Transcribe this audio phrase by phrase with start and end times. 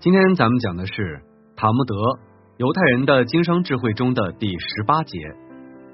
[0.00, 1.24] 今天咱们讲的是
[1.56, 1.96] 塔木德
[2.56, 5.18] 犹太人的经商智慧中的第十八节：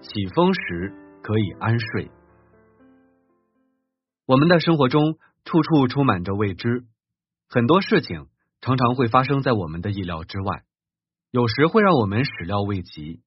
[0.03, 0.93] 起风时
[1.23, 2.11] 可以安睡。
[4.27, 6.85] 我们的生活中处处充满着未知，
[7.49, 8.27] 很多事情
[8.61, 10.65] 常常会发生在我们的意料之外，
[11.31, 13.23] 有时会让我们始料未及，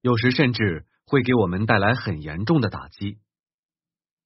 [0.00, 3.18] 有时甚至会给我们带来很严重的打击。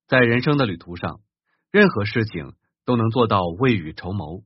[0.06, 1.18] 在人生的旅途上，
[1.72, 2.52] 任何事情
[2.84, 4.44] 都能做到未雨绸缪。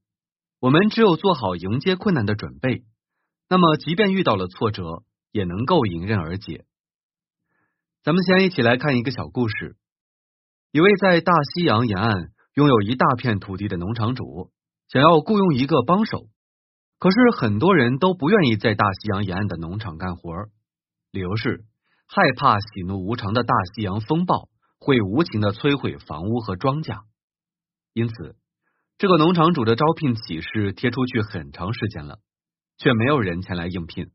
[0.60, 2.84] 我们只有做好迎接困难的准备，
[3.48, 6.66] 那么即便遇到了挫折，也能够迎刃而解。
[8.02, 9.76] 咱们先一起来看一个小故事：
[10.70, 14.50] 一位在大西洋沿岸拥有一大片土地的农场主，
[14.88, 16.28] 想要雇佣一个帮手，
[16.98, 20.30] 可是很多人都不愿意在大西洋沿岸的农场干活，
[21.10, 21.64] 理由是
[22.06, 27.00] 害怕喜怒无常的大西洋风暴会无情的摧毁房屋和庄稼，
[27.94, 28.36] 因此。
[29.00, 32.18] 这个农场主的招聘启事贴出去很长时间了，
[32.76, 34.10] 却没有人前来应聘。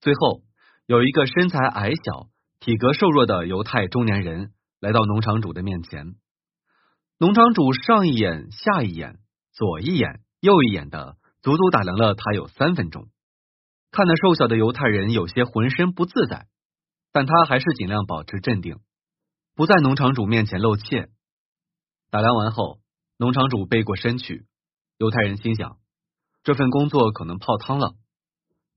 [0.00, 0.40] 最后，
[0.86, 6.14] 有一个身材矮小、体格瘦弱的犹太中年人来到农场主的面前。
[7.18, 9.18] 农场主上一眼、下一眼、
[9.52, 13.08] 左一眼、右一眼的，足足打量了他有三分钟，
[13.90, 16.46] 看得瘦小的犹太人有些浑身不自在，
[17.12, 18.78] 但他还是尽量保持镇定，
[19.54, 21.10] 不在农场主面前露怯。
[22.10, 22.78] 打量完后。
[23.20, 24.46] 农场主背过身去，
[24.96, 25.76] 犹太人心想，
[26.44, 27.96] 这份工作可能泡汤了。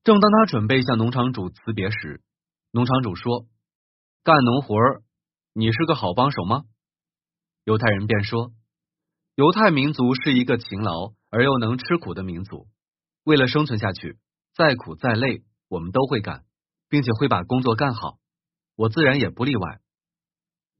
[0.02, 2.24] 正当他准备向农场主辞别时，
[2.72, 3.46] 农场主说
[4.24, 5.04] ：“干农活儿，
[5.52, 6.64] 你是个好帮手吗？”
[7.62, 8.52] 犹太人便说
[9.36, 12.66] ：“犹太民族是一个勤劳而又能吃苦的民族，
[13.22, 14.18] 为了生存下去，
[14.56, 16.44] 再苦再累，我们都会干，
[16.88, 18.18] 并且会把工作干好。
[18.74, 19.78] 我自然也不例外。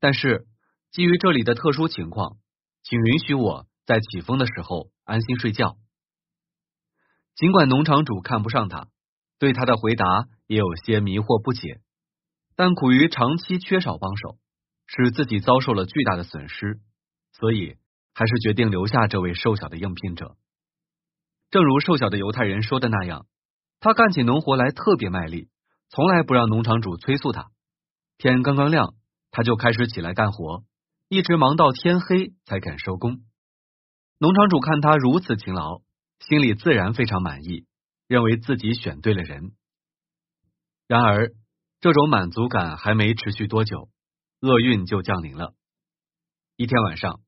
[0.00, 0.48] 但是
[0.90, 2.38] 基于这里的特殊情况。”
[2.82, 5.76] 请允许我在起风的时候安心睡觉。
[7.34, 8.88] 尽管农场主看不上他，
[9.38, 10.06] 对他的回答
[10.46, 11.80] 也有些迷惑不解，
[12.56, 14.38] 但苦于长期缺少帮手，
[14.86, 16.80] 使自己遭受了巨大的损失，
[17.32, 17.76] 所以
[18.14, 20.36] 还是决定留下这位瘦小的应聘者。
[21.50, 23.26] 正如瘦小的犹太人说的那样，
[23.80, 25.48] 他干起农活来特别卖力，
[25.88, 27.50] 从来不让农场主催促他。
[28.18, 28.94] 天刚刚亮，
[29.30, 30.64] 他就开始起来干活。
[31.12, 33.20] 一直忙到天黑才肯收工。
[34.16, 35.82] 农场主看他如此勤劳，
[36.20, 37.66] 心里自然非常满意，
[38.08, 39.52] 认为自己选对了人。
[40.88, 41.34] 然而，
[41.82, 43.90] 这种满足感还没持续多久，
[44.40, 45.52] 厄运就降临了。
[46.56, 47.20] 一天晚上，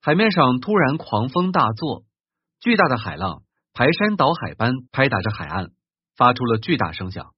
[0.00, 2.02] 海面上突然狂风大作，
[2.58, 5.70] 巨大的海浪排山倒海般拍打着海岸，
[6.16, 7.32] 发出了巨大声响。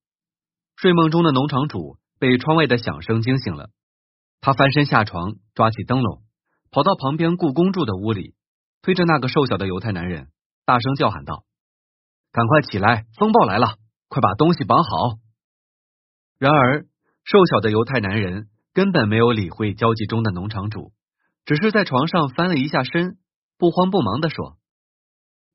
[0.77, 3.69] 睡梦中的农场主被窗外的响声惊醒了。
[4.41, 6.23] 他翻身下床，抓起灯笼，
[6.71, 8.33] 跑到旁边雇工住的屋里，
[8.81, 10.31] 推着那个瘦小的犹太男人，
[10.65, 11.45] 大声叫喊道
[12.33, 13.77] ：“赶快起来，风暴来了！
[14.07, 15.19] 快把东西绑好！”
[16.39, 16.87] 然而，
[17.23, 20.91] 瘦小的犹太男人根本没有理会焦急中的农场主，
[21.45, 23.19] 只是在床上翻了一下身，
[23.59, 24.57] 不慌不忙的说：“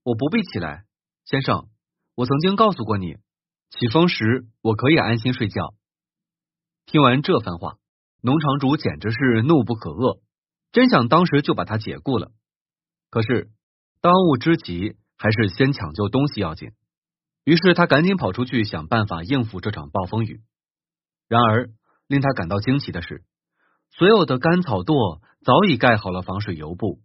[0.05, 0.85] 我不必起来，
[1.25, 1.69] 先生，
[2.15, 3.17] 我曾经告诉过你，
[3.71, 5.75] 起风时我可以安心睡觉。”
[6.87, 7.79] 听完这番话。
[8.23, 10.21] 农场主简直是怒不可遏，
[10.73, 12.33] 真想当时就把他解雇了。
[13.11, 13.51] 可是
[14.01, 16.71] 当务之急还是先抢救东西要紧，
[17.45, 20.43] 于是他赶紧跑出去想办法应付这场暴风雨。
[21.29, 21.71] 然而
[22.07, 23.25] 令他感到惊奇的是，
[23.91, 27.01] 所有的干草垛早已盖好了防水油布，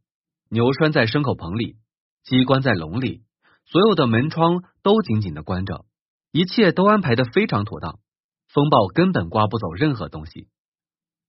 [0.49, 1.77] 牛拴在牲口棚里，
[2.23, 3.23] 鸡关在笼里，
[3.65, 5.85] 所有的门窗都紧紧的关着，
[6.31, 7.99] 一切都安排的非常妥当，
[8.47, 10.47] 风暴根本刮不走任何东西。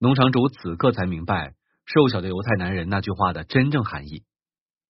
[0.02, 1.54] 农场主此刻才明白
[1.84, 4.24] 瘦小的犹太男人那句话的真正含义。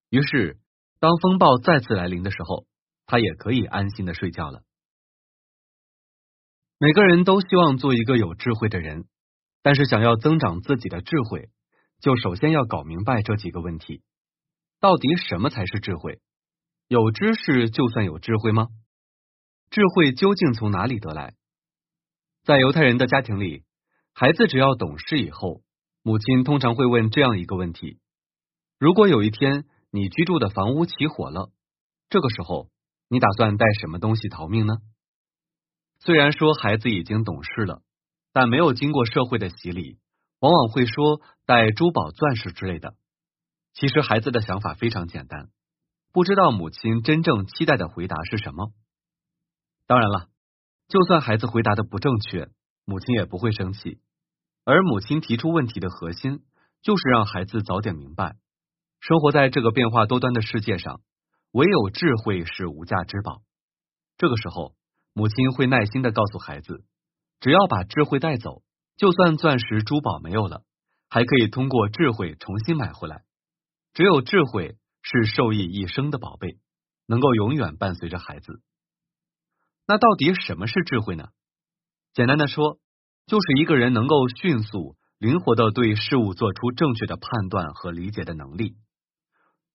[0.09, 0.59] 于是，
[1.00, 2.65] 当风暴再次来临的时候，
[3.05, 4.62] 他也可以安心的睡觉了。
[6.78, 9.05] 每个人都希望做一个有智慧的人，
[9.61, 11.50] 但是想要增长自己的智慧，
[12.00, 14.00] 就首先要搞明白这几个问题：
[14.81, 16.23] 到底什么才是智慧？
[16.88, 18.69] 有知识就算有智慧吗？
[19.69, 21.35] 智慧究竟从哪里得来？
[22.44, 23.65] 在犹太人的家庭里。
[24.14, 25.62] 孩子只要懂事以后，
[26.03, 27.99] 母亲通常会问这样一个问题：
[28.79, 31.50] 如果有一天你居住的房屋起火了，
[32.09, 32.69] 这个时候
[33.09, 34.75] 你打算带什么东西逃命呢？
[36.00, 37.82] 虽然说孩子已经懂事了，
[38.32, 39.99] 但没有经过社会的洗礼，
[40.41, 42.94] 往往会说带珠宝、钻石之类的。
[43.73, 45.49] 其实孩子的想法非常简单，
[46.12, 48.73] 不知道母亲真正期待的回答是什么。
[49.87, 50.29] 当然了，
[50.88, 52.50] 就算孩子回答的不正确。
[52.93, 54.03] 母亲也不会生气，
[54.67, 56.43] 而母亲提出问题的核心
[56.83, 58.37] 就是让孩子早点明白，
[59.00, 61.00] 生活在这个变化多端的世界上，
[61.53, 63.41] 唯有智慧是无价之宝。
[64.19, 64.75] 这个时候，
[65.15, 66.85] 母亲会耐心的告诉孩子，
[67.41, 68.62] 只要把智慧带走，
[68.99, 70.62] 就算钻石珠宝没有了，
[71.09, 73.25] 还可以通过智慧重新买回来。
[73.94, 76.59] 只有智慧是受益一生的宝贝，
[77.06, 78.61] 能够永远伴随着孩子。
[79.87, 81.31] 那到底什么是智慧呢？
[82.14, 82.79] 简单的说，
[83.26, 88.76] 就是一个人能够迅速、灵活的对事物做出正确的判断和理解的能力。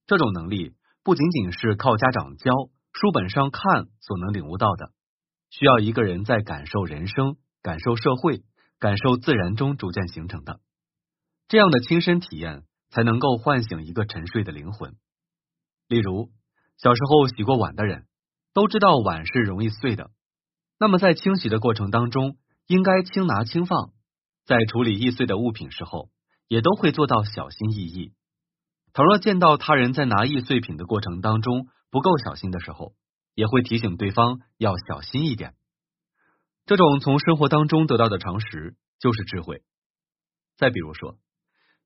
[0.06, 2.52] 这种能力不仅仅是靠家长教、
[2.94, 4.92] 书本上看所能领悟到的，
[5.50, 8.44] 需要一个人在感受人生、感受社会、
[8.78, 10.60] 感受自然中逐渐形成的。
[11.48, 14.96] 这样的亲身体验，才能够唤醒一个沉睡的灵魂。
[15.88, 16.30] 例如，
[16.78, 18.06] 小时候洗过碗的人。
[18.54, 20.10] 都知道碗是容易碎的，
[20.80, 22.38] 那么在清洗的过程当中，
[22.68, 23.92] 应该轻拿轻放。
[24.46, 26.10] 在处理易碎的物品时候，
[26.48, 28.14] 也都会做到小心翼翼。
[28.94, 32.94] 倘若见到他人在拿易碎品的过程当中不够小心的时候，
[33.36, 35.54] 也会提醒对方要小心一点。
[36.66, 39.62] 这种从生活当中得到的常识就是智慧。
[40.58, 41.18] 再比如说，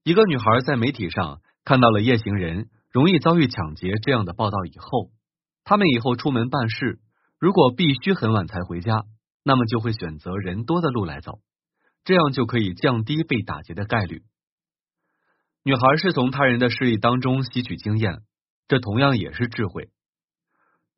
[0.04, 5.12] 一个女孩在媒体上看到了夜行人容易遭遇抢劫这样的报道以后。
[5.64, 7.00] 他们以后出门办事，
[7.42, 9.04] 如果必须很晚才回家，
[9.44, 11.40] 那么就会选择人多的路来走，
[12.04, 14.22] 这样就可以降低被打劫的概率。
[15.64, 18.20] 女孩是从他人的事例当中吸取经验，
[18.68, 19.90] 这同样也是智慧。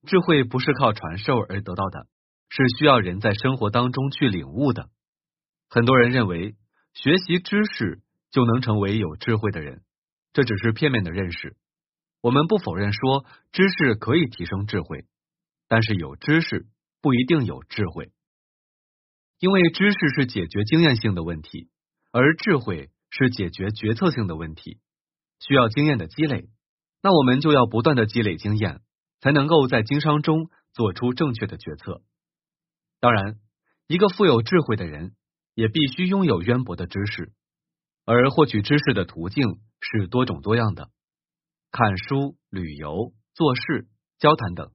[0.06, 2.08] 智慧不是靠传授而得到的，
[2.50, 4.90] 是需要人在生活当中去领悟的。
[5.70, 6.58] 很多人认为
[6.94, 8.02] 学习知识
[8.32, 9.82] 就能成为有智慧的人，
[10.34, 11.56] 这只是片面的认识。
[12.20, 15.06] 我们不否认说知识可以提升智慧，
[15.68, 16.68] 但是有知识
[17.02, 18.12] 不一定有智慧，
[19.40, 21.70] 因为知识是解决经验性的问题，
[22.12, 24.80] 而智慧是解决决策性的问题，
[25.40, 26.50] 需要经验的积累。
[27.02, 28.82] 那我们就要不断的积累经验，
[29.20, 32.02] 才能够在经商中做出正确的决策。
[33.00, 33.40] 当然，
[33.88, 35.14] 一个富有智慧的人
[35.54, 37.34] 也必须拥有渊博的知识，
[38.06, 40.90] 而获取知识的途径是多种多样的。
[41.72, 43.88] 看书、旅游、做事、
[44.20, 44.72] 交谈等，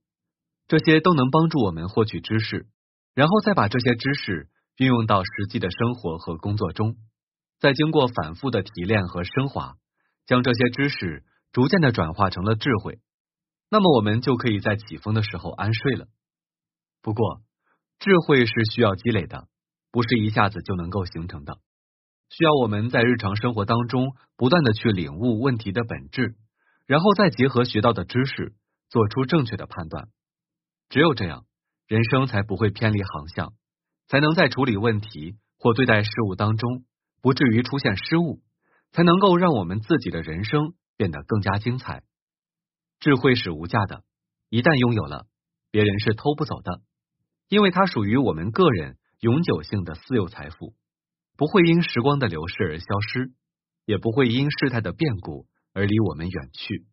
[0.69, 2.67] 这些都能帮助我们获取知识，
[3.15, 6.97] 然后再把这些知识运用到实际的生活和工作中，
[7.59, 9.77] 再经过反复的提炼和升华，
[10.27, 13.01] 将这些知识逐渐的转化成了智慧。
[13.71, 16.07] 那么我们就可以在起风的时候安睡了。
[17.01, 17.41] 不过，
[17.99, 19.49] 智慧是需要积累的，
[19.91, 21.59] 不是一下子就能够形成的，
[22.29, 26.37] 需要我们在日常生活当中不断的去领悟问题的本质。
[26.87, 28.55] 然后再结合学到的知识，
[28.91, 30.09] 做出正确的判断。
[30.89, 31.45] 只有这样，
[31.87, 33.53] 人生才不会偏离航向，
[34.07, 36.85] 才能在处理问题或对待事物当中
[37.21, 38.43] 不至于出现失误，
[38.93, 42.03] 才能够让我们自己的人生变得更加精彩。
[43.01, 44.03] 智慧是无价的，
[44.49, 45.27] 一旦拥有了，
[45.71, 46.81] 别人是偷不走的，
[47.49, 50.75] 因为它属于我们个人永久性的私有财富，
[51.37, 53.33] 不会因时光的流逝而消失，
[53.85, 55.47] 也不会因事态的变故。
[55.75, 56.87] 而离我们远去。